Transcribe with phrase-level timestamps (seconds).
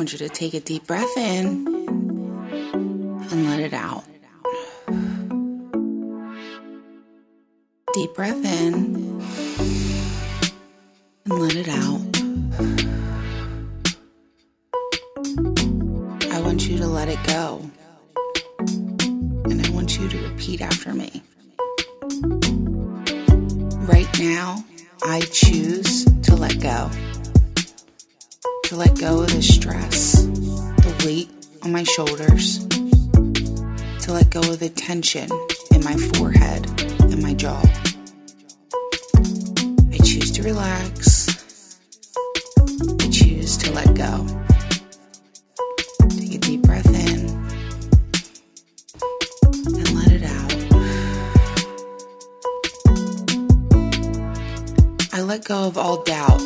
[0.00, 1.66] want you to take a deep breath in
[3.30, 4.02] and let it out.
[7.92, 9.20] Deep breath in
[11.26, 12.00] and let it out.
[16.32, 17.70] I want you to let it go.
[19.50, 21.22] And I want you to repeat after me.
[23.86, 24.64] Right now,
[25.02, 26.90] I choose to let go.
[28.70, 31.28] To let go of the stress, the weight
[31.64, 32.64] on my shoulders,
[34.04, 35.28] to let go of the tension
[35.72, 36.70] in my forehead
[37.00, 37.60] and my jaw.
[39.90, 41.26] I choose to relax.
[43.00, 44.24] I choose to let go.
[46.10, 47.28] Take a deep breath in
[49.66, 50.54] and let it out.
[55.12, 56.40] I let go of all doubt.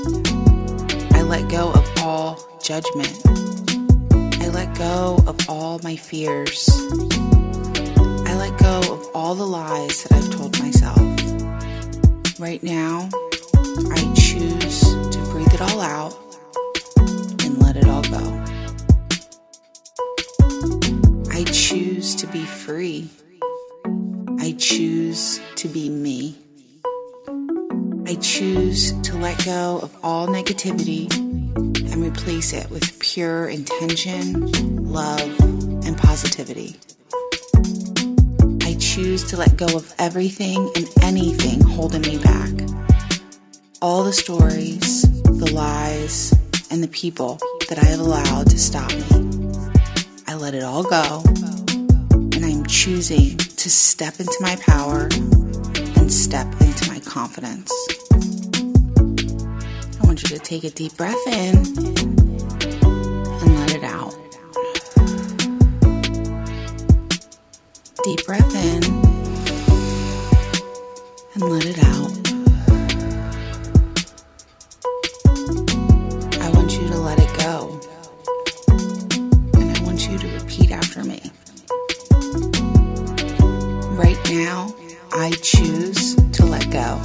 [1.12, 3.18] I let go of all judgment.
[4.42, 6.68] I let go of all my fears.
[8.26, 10.98] I let go of all the lies that I've told myself.
[12.38, 13.08] Right now,
[13.90, 16.14] I choose to breathe it all out
[17.42, 18.44] and let it all go.
[21.32, 23.08] I choose to be free.
[24.40, 26.36] I choose to be me.
[28.06, 31.08] I choose to let go of all negativity
[31.94, 34.50] and replace it with pure intention,
[34.84, 35.20] love,
[35.86, 36.74] and positivity.
[38.62, 42.50] I choose to let go of everything and anything holding me back.
[43.80, 46.34] All the stories, the lies,
[46.68, 49.62] and the people that I have allowed to stop me.
[50.26, 55.08] I let it all go, and I'm choosing to step into my power
[55.96, 57.70] and step into my confidence.
[60.14, 61.66] Want you to take a deep breath in and
[63.58, 64.14] let it out.
[68.04, 68.84] Deep breath in
[71.34, 72.12] and let it out.
[76.40, 77.80] I want you to let it go.
[79.54, 81.20] And I want you to repeat after me.
[83.98, 84.72] Right now,
[85.12, 87.00] I choose to let go.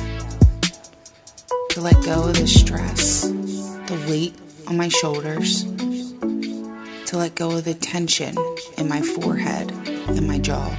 [1.70, 4.36] To let go of the stress, the weight
[4.68, 8.36] on my shoulders, to let go of the tension
[8.78, 9.72] in my forehead
[10.10, 10.76] and my jaw.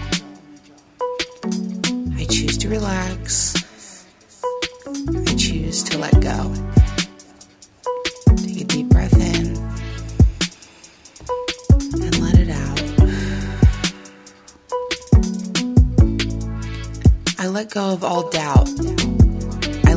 [2.16, 4.04] I choose to relax.
[4.86, 6.52] I choose to let go.
[8.36, 9.56] Take a deep breath in
[12.02, 12.80] and let it out.
[17.38, 18.68] I let go of all doubt.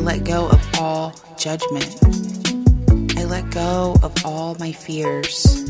[0.04, 1.98] Let go of all judgment.
[3.16, 5.64] I let go of all my fears.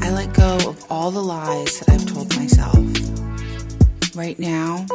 [0.00, 2.78] I let go of all the lies that I've told myself.
[4.16, 4.86] Right now,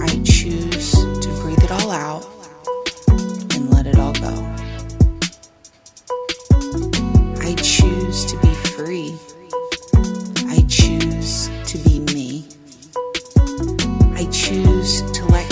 [0.00, 2.26] I choose to breathe it all out
[3.54, 4.34] and let it all go.
[7.40, 9.16] I choose to be free.
[10.48, 11.87] I choose to be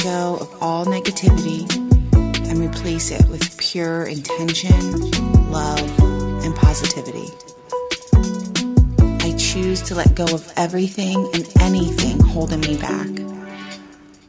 [0.06, 1.66] go of all negativity
[2.48, 5.10] and replace it with pure intention,
[5.50, 5.80] love,
[6.44, 7.28] and positivity.
[9.26, 13.08] I choose to let go of everything and anything holding me back.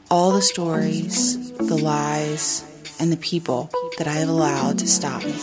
[0.09, 2.65] All the stories, the lies,
[2.99, 5.35] and the people that I have allowed to stop me.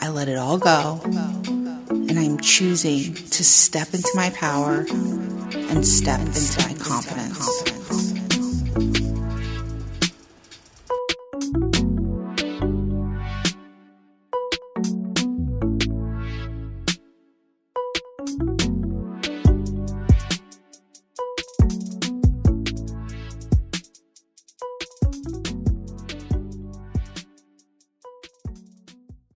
[0.00, 6.18] I let it all go, and I'm choosing to step into my power and step
[6.18, 7.71] into my confidence.